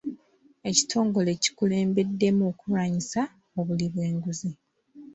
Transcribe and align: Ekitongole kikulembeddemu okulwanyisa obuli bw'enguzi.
Ekitongole 0.69 1.31
kikulembeddemu 1.43 2.43
okulwanyisa 2.51 3.21
obuli 3.59 3.85
bw'enguzi. 3.93 4.51